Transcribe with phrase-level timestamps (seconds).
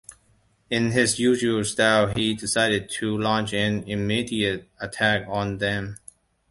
[0.71, 5.99] In his usual style he decided to launch an immediate attack on them.